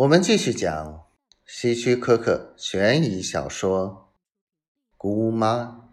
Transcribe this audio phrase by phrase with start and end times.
[0.00, 1.04] 我们继续讲
[1.44, 4.10] 希区柯克悬疑小说
[4.96, 5.92] 《姑妈》。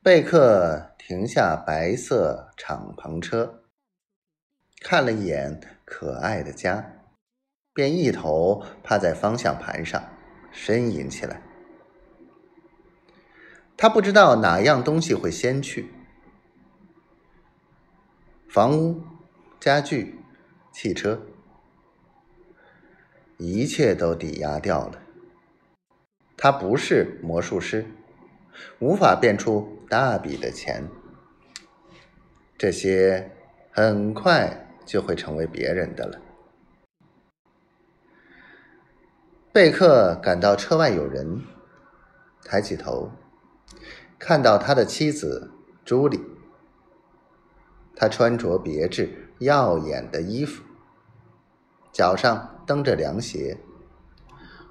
[0.00, 3.64] 贝克停下白色敞篷车，
[4.80, 7.04] 看了一眼可爱的家，
[7.72, 10.00] 便一头趴在方向盘上
[10.52, 11.42] 呻吟起来。
[13.76, 15.92] 他不知道哪样东西会先去：
[18.48, 19.02] 房屋、
[19.58, 20.20] 家具。
[20.76, 21.22] 汽车，
[23.36, 25.00] 一切都抵押掉了。
[26.36, 27.86] 他不是魔术师，
[28.80, 30.88] 无法变出大笔的钱。
[32.58, 33.30] 这些
[33.70, 36.20] 很快就会成为别人的了。
[39.52, 41.40] 贝克感到车外有人，
[42.44, 43.12] 抬起头，
[44.18, 45.52] 看到他的妻子
[45.84, 46.20] 朱莉。
[47.94, 49.20] 她穿着别致。
[49.40, 50.62] 耀眼的衣服，
[51.94, 53.56] 脚上蹬着凉鞋，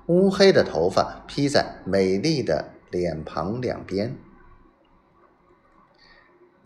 [0.08, 4.18] 乌黑的头发披在美丽的脸庞两边。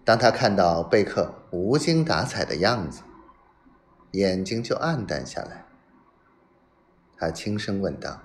[0.04, 3.04] 当他看到贝克无精打采的样子，
[4.14, 5.68] 眼睛就暗淡下来。
[7.16, 8.20] 他轻声问道：“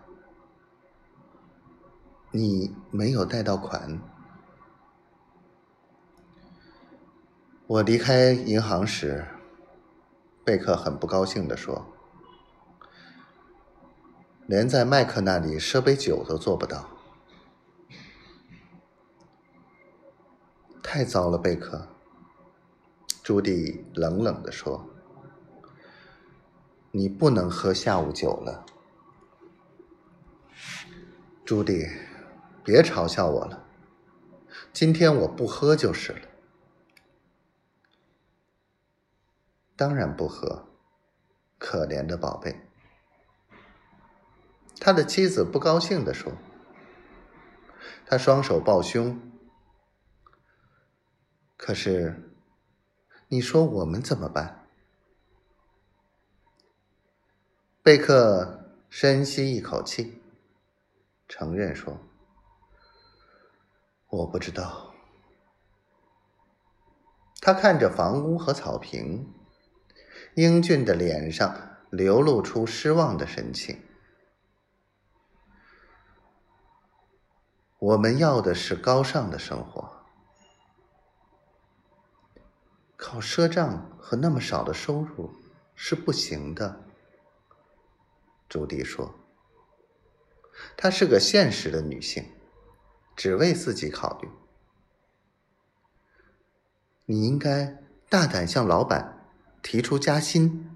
[2.33, 4.00] 你没有贷到款？”
[7.66, 9.27] 我离开银行时。
[10.44, 11.86] 贝克很不高兴地说
[14.53, 16.86] ：“连在麦克那里赊杯酒都做不到，
[20.83, 21.89] 太糟了。”贝克，
[23.22, 24.91] 朱迪冷冷地说
[26.92, 28.67] ：“你不能喝下午酒了。”
[31.47, 31.89] 朱迪，
[32.62, 33.64] 别嘲笑我了，
[34.70, 36.28] 今天我不喝就是了。
[39.75, 40.66] 当然不喝，
[41.56, 42.69] 可怜的宝贝。
[44.84, 46.33] 他的妻子不高兴地说
[48.04, 49.16] ：“他双手抱胸。
[51.56, 52.34] 可是，
[53.28, 54.66] 你说我们怎么办？”
[57.81, 60.20] 贝克深吸一口气，
[61.28, 62.00] 承认说
[64.10, 64.93] ：“我不知道。”
[67.41, 69.32] 他看着房屋和草坪。
[70.34, 73.81] 英俊的脸上流露出失望的神情。
[77.82, 80.04] 我们要的是高尚的生活，
[82.97, 85.34] 靠赊账和那么少的收入
[85.75, 86.84] 是不行的。
[88.48, 89.12] 朱迪说
[90.78, 92.25] ：“她是个现实的女性，
[93.16, 94.31] 只为自己考虑。
[97.06, 99.19] 你应该大胆向老板。”
[99.60, 100.72] 提出加薪，